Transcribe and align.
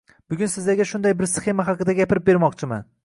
Bugun 0.33 0.49
sizlarga 0.53 0.87
shunday 0.91 1.15
bir 1.19 1.29
sxema 1.33 1.67
haqida 1.69 1.99
gapirib 2.01 2.27
bermoqchiman 2.31 2.89